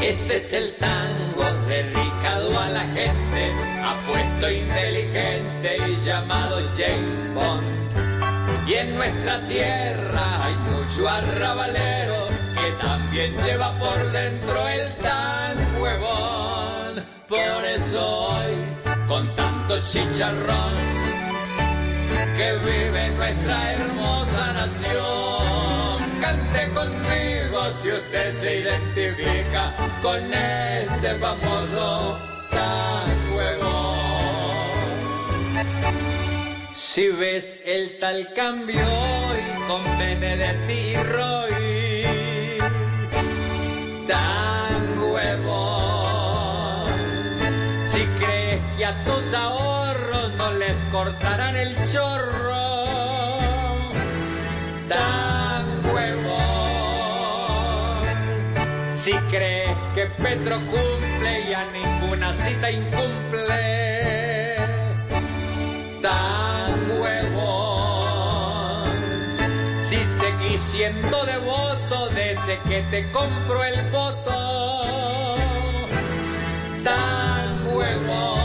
Este 0.00 0.36
es 0.36 0.52
el 0.54 0.74
tango 0.76 1.44
dedicado 1.68 2.58
a 2.58 2.70
la 2.70 2.80
gente, 2.80 3.52
apuesto 3.84 4.50
inteligente 4.50 5.76
y 5.76 6.04
llamado 6.06 6.58
James 6.74 7.34
Bond. 7.34 8.66
Y 8.66 8.74
en 8.74 8.94
nuestra 8.96 9.46
tierra 9.46 10.46
hay 10.46 10.54
mucho 10.54 11.06
arrabalero 11.06 12.28
que 12.54 12.72
también 12.80 13.36
lleva 13.44 13.78
por 13.78 14.10
dentro 14.10 14.68
el 14.68 14.96
tan 14.96 15.82
huevón. 15.82 17.04
Por 17.28 17.64
eso 17.66 18.30
hoy, 18.30 18.54
con 19.06 19.36
tanto 19.36 19.80
chicharrón, 19.82 20.72
que 22.38 22.52
vive 22.64 23.10
nuestra 23.10 23.72
hermosa 23.74 24.52
nación, 24.54 26.20
cante 26.22 26.70
conmigo 26.70 27.70
si 27.82 27.90
usted 27.90 28.34
se 28.40 28.60
identifica 28.60 29.89
con 30.02 30.32
este 30.32 31.14
famoso 31.16 32.18
tan 32.50 33.32
huevón. 33.34 33.96
Si 36.74 37.08
ves 37.08 37.56
el 37.64 37.98
tal 37.98 38.32
cambio 38.34 38.80
hoy 38.80 39.40
con 39.68 39.82
Benedetti 39.98 40.72
y 40.72 40.96
Roy, 40.96 42.58
tan 44.08 44.98
huevón. 44.98 46.90
Si 47.92 48.04
crees 48.24 48.62
que 48.78 48.86
a 48.86 49.04
tus 49.04 49.34
ahorros 49.34 50.32
no 50.34 50.52
les 50.52 50.76
cortarán 50.90 51.56
el 51.56 51.74
chorro, 51.92 52.79
Si 59.10 59.16
crees 59.28 59.76
que 59.92 60.06
Petro 60.22 60.60
cumple 60.66 61.40
y 61.48 61.52
a 61.52 61.64
ninguna 61.72 62.32
cita 62.32 62.70
incumple, 62.70 64.56
tan 66.00 66.88
huevón. 66.92 67.24
Si 69.82 69.96
seguís 69.96 70.60
siendo 70.70 71.24
devoto 71.26 72.10
de 72.10 72.32
ese 72.34 72.60
que 72.68 72.82
te 72.92 73.10
compro 73.10 73.64
el 73.64 73.82
voto, 73.90 75.36
tan 76.84 77.66
huevón. 77.66 78.38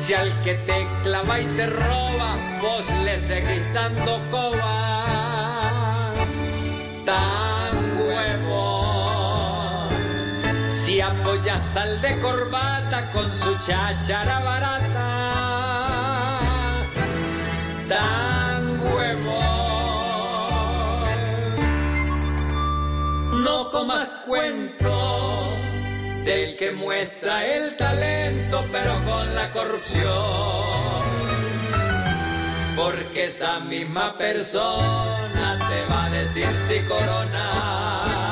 Si 0.00 0.14
al 0.14 0.32
que 0.42 0.54
te 0.54 0.88
clava 1.04 1.38
y 1.38 1.44
te 1.56 1.66
roba, 1.66 2.36
vos 2.60 2.84
le 3.04 3.20
seguís 3.20 3.72
dando 3.72 4.20
coba, 4.32 6.14
tan 7.06 7.47
Si 11.38 11.48
apoyas 11.48 11.76
al 11.76 12.00
de 12.00 12.18
corbata 12.20 13.12
con 13.12 13.30
su 13.30 13.54
cháchara 13.64 14.40
barata, 14.40 15.20
tan 17.88 18.80
huevón. 18.80 19.38
No 23.44 23.70
comas 23.70 24.08
cuento 24.26 25.52
del 26.24 26.56
que 26.56 26.72
muestra 26.72 27.46
el 27.46 27.76
talento 27.76 28.64
pero 28.72 28.94
con 29.04 29.32
la 29.34 29.50
corrupción. 29.52 30.08
Porque 32.74 33.26
esa 33.26 33.60
misma 33.60 34.18
persona 34.18 35.58
te 35.68 35.84
va 35.92 36.06
a 36.06 36.10
decir 36.10 36.48
si 36.66 36.80
corona 36.88 38.27